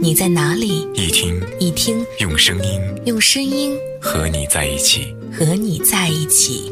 [0.00, 6.70] 你在哪里，一听一听，用声音，用声音和你在一起，和你在一起。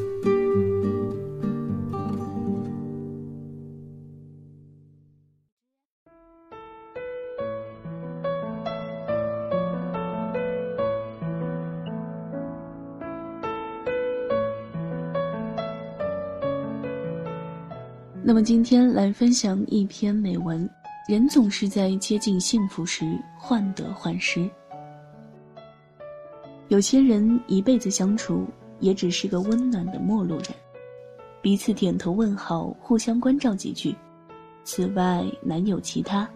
[18.25, 20.69] 那么今天来分享一篇美文。
[21.09, 24.49] 人总是在接近幸福时患得患失。
[26.69, 28.47] 有些人一辈子相处，
[28.79, 30.47] 也只是个温暖的陌路人，
[31.43, 33.95] 彼此点头问好，互相关照几句，
[34.63, 36.29] 此外难有其他。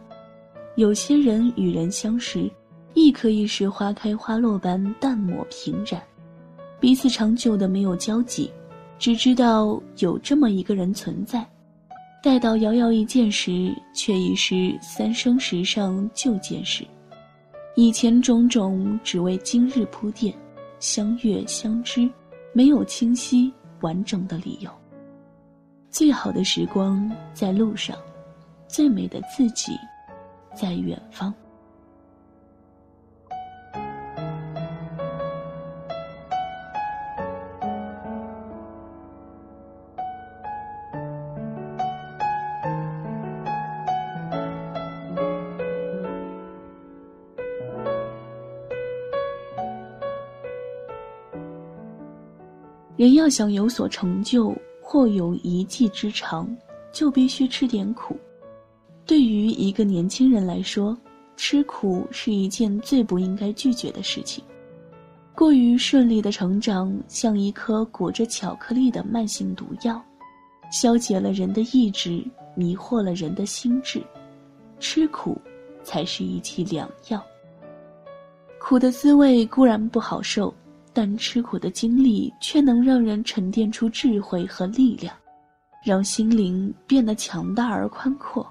[0.75, 2.50] 有些人与人相识，
[2.92, 6.03] 亦可以是花开花落般淡漠平然，
[6.81, 8.50] 彼此长久的没有交集，
[8.98, 11.47] 只知道有这么一个人存在。
[12.27, 16.84] 待到遥遥一见时，却已是三生石上旧见时。
[17.77, 20.34] 以前种种，只为今日铺垫，
[20.80, 22.10] 相悦相知，
[22.52, 24.69] 没有清晰完整的理由。
[25.88, 27.97] 最好的时光在路上，
[28.66, 29.78] 最美的自己
[30.52, 31.32] 在远方。
[52.97, 56.48] 人要想有所成就，或有一技之长，
[56.93, 58.16] 就必须吃点苦。
[59.04, 60.97] 对于一个年轻人来说，
[61.37, 64.43] 吃苦是一件最不应该拒绝的事情。
[65.34, 70.03] 过于顺利的成长，像一颗裹着巧克力的慢性毒药，
[70.72, 74.03] 消解了人的意志，迷惑了人的心智。
[74.81, 75.38] 吃苦，
[75.84, 77.22] 才是一剂良药。
[78.59, 80.53] 苦的滋味固然不好受。
[80.97, 85.15] 但吃苦的经历却能让人沉淀出智慧和力量，
[85.84, 88.51] 让心灵变得强大而宽阔。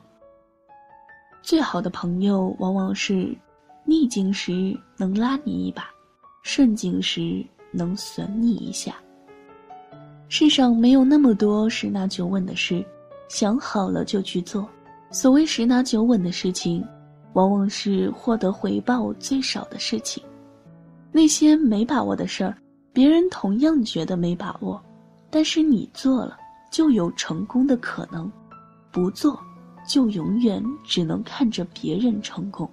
[1.41, 3.35] 最好的朋友往往是，
[3.83, 5.89] 逆境时能拉你一把，
[6.43, 8.93] 顺境时能损你一下。
[10.29, 12.85] 世上没有那么多十拿九稳的事，
[13.27, 14.69] 想好了就去做。
[15.09, 16.85] 所谓十拿九稳的事情，
[17.33, 20.23] 往往是获得回报最少的事情。
[21.15, 22.57] 那些没把握的事儿，
[22.91, 24.83] 别人同样觉得没把握，
[25.29, 26.37] 但是你做了，
[26.69, 28.29] 就有成功的可能；
[28.91, 29.39] 不做，
[29.87, 32.69] 就永远只能看着别人成功。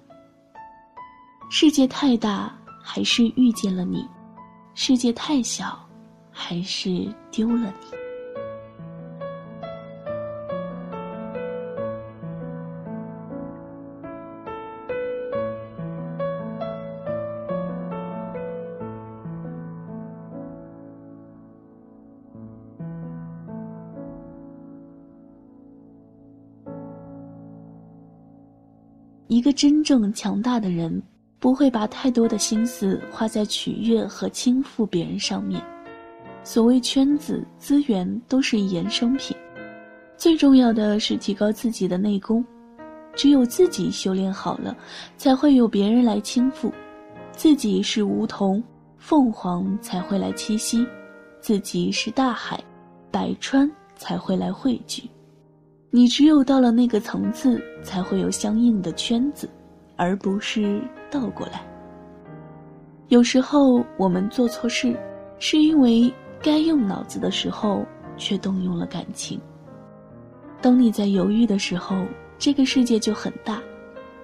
[1.49, 4.05] 世界太大，还是遇见了你；
[4.73, 5.79] 世界太小，
[6.29, 7.97] 还是丢了你。
[29.27, 31.01] 一个真正强大的人，
[31.39, 35.63] 不会把太多的心思花在取悦和倾覆别人上面。
[36.43, 39.35] 所谓圈子资源都是衍生品，
[40.17, 42.43] 最重要的是提高自己的内功。
[43.15, 44.75] 只有自己修炼好了，
[45.17, 46.71] 才会有别人来倾覆。
[47.31, 48.61] 自己是梧桐，
[48.97, 50.85] 凤凰才会来栖息；
[51.39, 52.59] 自己是大海，
[53.11, 55.03] 百川才会来汇聚。
[55.95, 59.47] 你只有到了那个层次，才会有相应的圈子，
[59.95, 60.81] 而不是
[61.11, 61.63] 倒过来。
[63.09, 64.99] 有时候我们做错事，
[65.37, 66.11] 是因为
[66.41, 67.85] 该用脑子的时候
[68.17, 69.39] 却动用了感情。
[70.63, 72.03] 当你在犹豫的时候，
[72.39, 73.61] 这个世界就很大；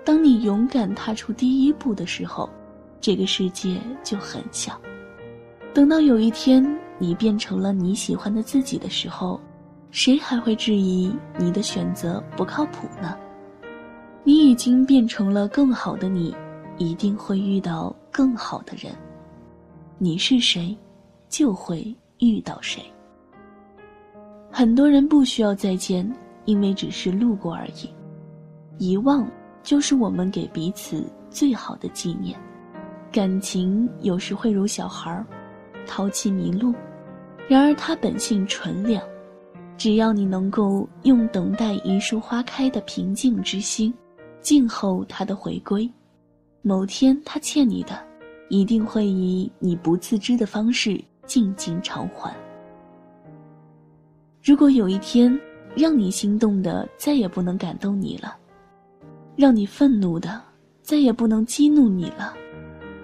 [0.04, 2.50] 当你勇敢踏出第一步的时候，
[3.00, 4.76] 这个世界就很小。
[5.72, 6.66] 等到有一天
[6.98, 9.40] 你变成了你喜欢的自己的时候。
[9.92, 13.18] 谁还会质疑你的选择不靠谱呢？
[14.24, 16.36] 你已经变成了更好的你，
[16.78, 18.94] 一定会遇到更好的人。
[19.98, 20.78] 你是谁，
[21.28, 22.84] 就会遇到谁。
[24.52, 26.08] 很多人不需要再见，
[26.46, 27.90] 因为只是路过而已。
[28.78, 29.28] 遗忘
[29.64, 32.40] 就是我们给彼此最好的纪念。
[33.12, 35.26] 感情有时会如小孩儿，
[35.88, 36.76] 淘气迷路，
[37.48, 39.02] 然而他本性纯良。
[39.80, 43.94] 只要你能够用等待一树花开的平静之心，
[44.42, 45.90] 静候它的回归，
[46.62, 47.98] 某天他欠你的，
[48.50, 52.36] 一定会以你不自知的方式静静偿还。
[54.44, 55.40] 如果有一天，
[55.78, 58.36] 让你心动的再也不能感动你了，
[59.38, 60.42] 让你愤怒的
[60.82, 62.34] 再也不能激怒你了，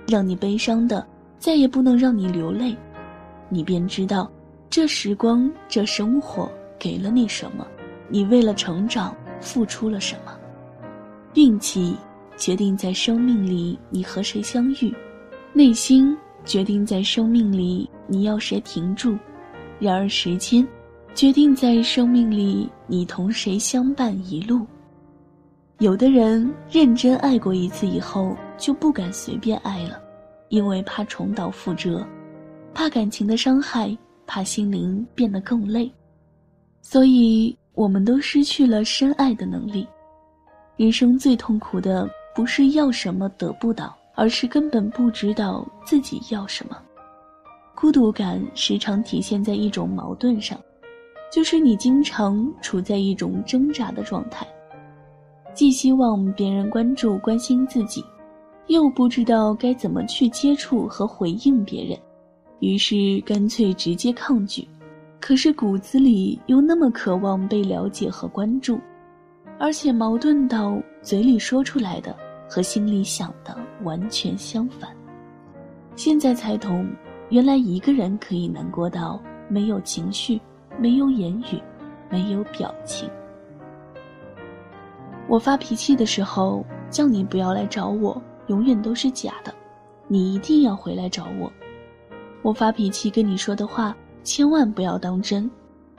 [0.09, 1.07] 让你悲伤的
[1.39, 2.75] 再也不能让你流泪，
[3.47, 4.29] 你便知道，
[4.69, 6.51] 这时光，这生活。
[6.85, 7.65] 给了你什么，
[8.09, 10.37] 你为了成长付出了什么？
[11.33, 11.95] 运气
[12.37, 14.93] 决定在生命里你和谁相遇，
[15.51, 16.15] 内心
[16.45, 19.17] 决定在生命里你要谁停住，
[19.79, 20.65] 然而时间
[21.15, 24.63] 决定在生命里你同谁相伴一路。
[25.79, 29.99] 有的人认真爱过一次以后就不敢随便爱了，
[30.49, 32.05] 因为怕重蹈覆辙，
[32.75, 33.97] 怕感情的伤害，
[34.27, 35.91] 怕心灵变得更累。
[36.87, 39.87] 所以，我们都失去了深爱的能力。
[40.77, 46.77] 人生最痛苦的，不是要什么得不到，而是根本不知道自己要什么。
[47.73, 50.59] 孤独感时常体现在一种矛盾上，
[51.33, 54.47] 就是你经常处在一种挣扎的状态，
[55.55, 58.05] 既希望别人关注关心自己，
[58.67, 61.97] 又不知道该怎么去接触和回应别人，
[62.59, 64.65] 于是干脆直接抗拒。
[65.27, 68.79] 可是骨子里又那么渴望被了解和关注，
[69.57, 72.15] 而且矛盾到嘴里说出来的
[72.47, 74.95] 和心里想的完全相反。
[75.95, 76.87] 现在才懂，
[77.29, 80.39] 原来一个人可以难过到没有情绪、
[80.77, 81.59] 没有言语、
[82.07, 83.09] 没有表情。
[85.27, 89.51] 我发脾气的时候叫你不要来找我，永远都是假的，
[90.07, 91.51] 你一定要回来找我。
[92.43, 93.97] 我发脾气跟你说的话。
[94.25, 95.49] 千万不要当真，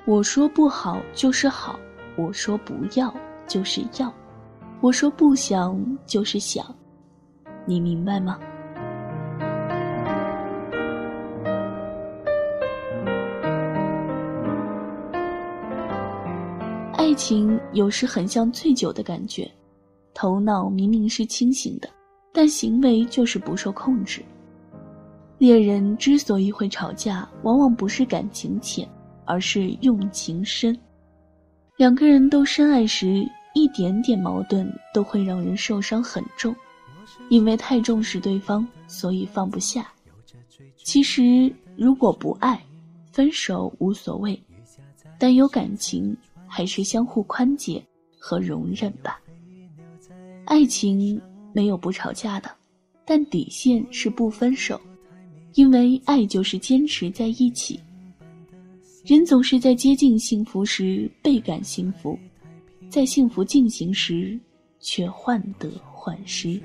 [0.04, 1.78] 我说不好就是好，
[2.16, 3.14] 我说不要
[3.46, 4.12] 就是要，
[4.80, 6.66] 我说不想就是想，
[7.64, 8.36] 你明白吗？
[16.94, 19.48] 爱情有时很像醉酒的感觉，
[20.12, 21.88] 头脑明明是清醒的，
[22.32, 24.20] 但行为就是不受控制。
[25.38, 28.88] 恋人之所以会吵架，往往不是感情浅，
[29.24, 30.76] 而是用情深。
[31.76, 33.22] 两个人都深爱时，
[33.54, 36.56] 一点点矛盾都会让人受伤很重，
[37.28, 39.86] 因为太重视对方，所以放不下。
[40.82, 42.58] 其实，如果不爱，
[43.12, 44.34] 分手无所谓；
[45.18, 46.16] 但有感情，
[46.46, 47.84] 还是相互宽解
[48.18, 49.20] 和容忍吧。
[50.46, 51.20] 爱情
[51.52, 52.50] 没有不吵架的，
[53.04, 54.80] 但底线是不分手。
[55.56, 57.80] 因为爱就是坚持在一起。
[59.04, 62.18] 人总是在接近幸福时倍感幸福，
[62.90, 64.38] 在幸福进行时
[64.80, 66.60] 却患得患失。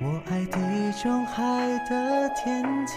[0.00, 1.42] 我爱地中海
[1.88, 2.96] 的天晴，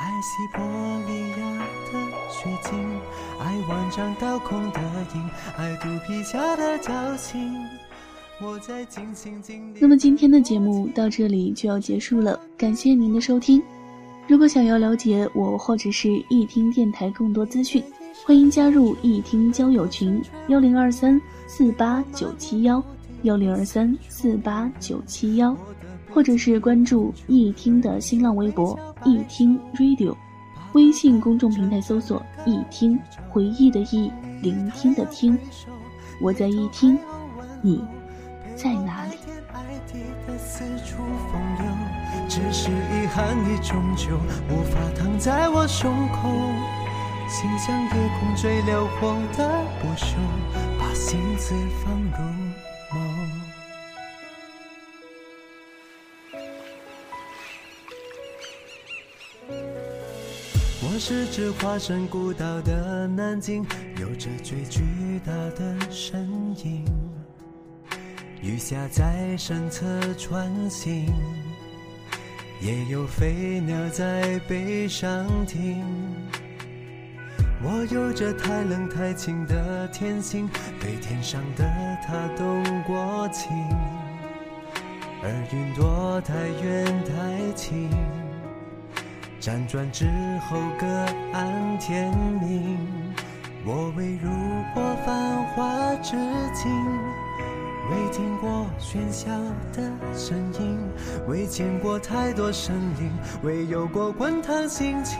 [0.00, 0.62] 爱西伯
[1.06, 1.58] 利亚
[1.90, 1.92] 的
[2.30, 3.00] 雪景，
[3.40, 4.80] 爱万丈高空的
[5.14, 7.52] 鹰，爱肚皮下的侥幸。
[9.80, 13.60] 那么今天的节目到这里就要结束了，感谢您的收听。
[14.28, 17.82] 如果想要了解我或者是易听电台更多资讯，
[18.24, 22.80] 欢迎加入易听交友群幺零二三四八九七幺
[23.22, 25.56] 幺零二三四八九七幺，
[26.10, 30.14] 或者是关注易听的新浪微博易听 Radio，
[30.74, 32.96] 微信公众平台搜索易听
[33.28, 34.08] 回忆的忆
[34.40, 35.36] 聆听的听，
[36.20, 36.96] 我在易听，
[37.62, 37.82] 你。
[38.60, 39.16] 在哪里？
[42.28, 44.18] 只是遗憾，你终究
[44.50, 46.28] 无法躺在我胸口。
[47.28, 50.16] 心像夜空最辽阔的不朽，
[50.76, 52.18] 把心思放入
[52.92, 53.30] 梦。
[60.82, 63.64] 我是只化身孤岛的南京，
[64.00, 64.80] 有着最巨
[65.24, 66.28] 大的身
[66.64, 66.84] 影。
[68.40, 71.12] 雨下在山侧穿行，
[72.60, 75.84] 也有飞鸟在背上停。
[77.60, 80.48] 我有着太冷太清的天性，
[80.80, 81.64] 对天上的
[82.06, 83.50] 他动过情，
[85.20, 87.90] 而云朵太远太轻，
[89.40, 90.06] 辗转之
[90.48, 90.86] 后各
[91.32, 92.78] 安天命。
[93.66, 94.30] 我为如
[94.72, 96.12] 果繁华之
[96.54, 96.70] 境。
[97.90, 99.30] 未听过喧嚣
[99.72, 99.82] 的
[100.14, 100.78] 声音，
[101.26, 103.10] 未见过太多身影，
[103.42, 105.18] 未有过滚烫心情，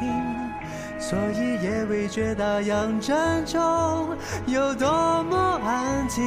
[0.99, 4.15] 所以也未觉大洋正中
[4.47, 4.87] 有多
[5.25, 6.23] 么安静。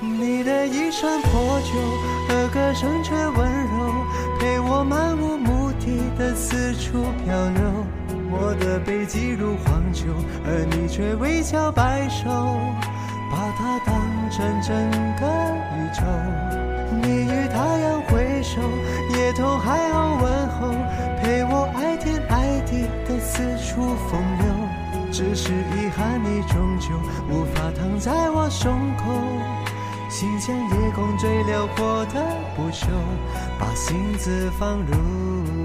[0.00, 1.78] 你的一串破旧
[2.30, 3.92] 而歌声却温柔，
[4.40, 7.84] 陪我漫无目的的四处漂流。
[8.36, 10.06] 我的背脊如荒丘，
[10.46, 12.26] 而你却微笑摆首，
[13.30, 13.94] 把它当
[14.30, 14.74] 成整
[15.16, 15.22] 个
[15.74, 16.02] 宇宙。
[17.02, 18.60] 你与太阳挥手，
[19.16, 20.68] 夜同海鸥问候，
[21.22, 24.44] 陪我爱天爱地的四处风流。
[25.10, 26.88] 只是遗憾，你终究
[27.30, 29.04] 无法躺在我胸口。
[30.08, 32.86] 心像夜空最辽阔的不朽，
[33.58, 34.94] 把心字放入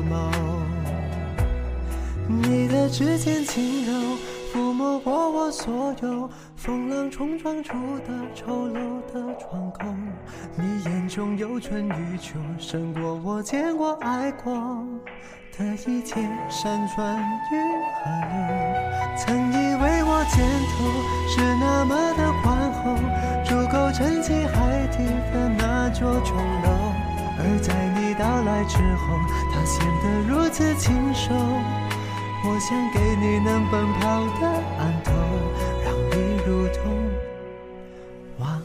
[0.10, 0.32] 眸。
[2.28, 4.09] 你的指尖轻柔，
[5.00, 9.86] 过我所有风浪冲撞出的丑陋的窗口。
[10.56, 14.54] 你眼中有春与秋，胜过我见过爱过
[15.58, 17.18] 的一切山川
[17.52, 17.56] 与
[17.96, 18.34] 河流。
[19.18, 20.86] 曾以为我肩头
[21.28, 22.96] 是那么的宽厚，
[23.44, 24.98] 足够撑起海底
[25.34, 26.70] 的那座琼楼，
[27.40, 29.18] 而在你到来之后，
[29.52, 31.34] 它显得如此清瘦。
[32.42, 35.12] 我想给你能奔跑的岸头
[35.84, 36.82] 让你如同
[38.38, 38.64] 王后